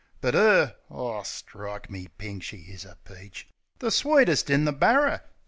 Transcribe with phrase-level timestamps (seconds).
[0.19, 0.77] But, 'er!
[0.89, 2.41] Oh, strike me pink!
[2.41, 3.47] She is a peach!
[3.77, 5.21] The sweetest in the barrer!